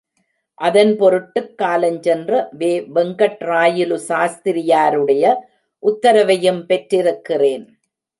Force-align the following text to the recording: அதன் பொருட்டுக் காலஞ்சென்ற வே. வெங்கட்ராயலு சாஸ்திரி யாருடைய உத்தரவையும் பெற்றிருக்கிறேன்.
அதன் 0.57 0.95
பொருட்டுக் 0.95 1.51
காலஞ்சென்ற 1.57 2.47
வே. 2.51 2.79
வெங்கட்ராயலு 2.95 3.95
சாஸ்திரி 3.95 4.63
யாருடைய 4.65 5.25
உத்தரவையும் 5.83 6.63
பெற்றிருக்கிறேன். 6.65 7.67